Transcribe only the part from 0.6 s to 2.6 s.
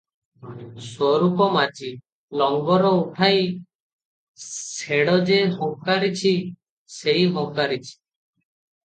Swarup Majhi-